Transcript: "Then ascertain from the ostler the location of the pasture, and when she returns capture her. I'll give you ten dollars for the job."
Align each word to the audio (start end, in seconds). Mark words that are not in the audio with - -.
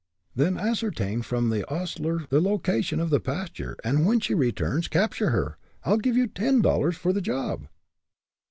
"Then 0.35 0.57
ascertain 0.57 1.21
from 1.21 1.51
the 1.51 1.63
ostler 1.71 2.25
the 2.31 2.41
location 2.41 2.99
of 2.99 3.11
the 3.11 3.19
pasture, 3.19 3.77
and 3.83 4.03
when 4.03 4.19
she 4.19 4.33
returns 4.33 4.87
capture 4.87 5.29
her. 5.29 5.59
I'll 5.83 5.97
give 5.99 6.17
you 6.17 6.25
ten 6.25 6.59
dollars 6.59 6.97
for 6.97 7.13
the 7.13 7.21
job." 7.21 7.67